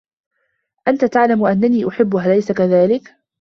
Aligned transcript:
أنت 0.87 1.05
تعلم 1.05 1.45
أنّي 1.45 1.87
أحبّه، 1.87 2.25
أليس 2.25 2.51
كذلك؟ 2.51 3.15